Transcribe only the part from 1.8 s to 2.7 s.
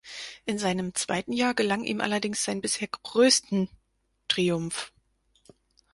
ihm allerdings sein